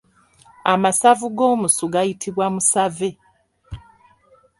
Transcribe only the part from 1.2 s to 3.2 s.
g’omusu gayitibwa musave.